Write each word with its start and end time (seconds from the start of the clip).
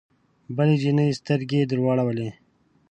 بلې 0.55 0.75
جینۍ 0.81 1.09
سترګې 1.19 1.61
درواړولې 1.71 2.29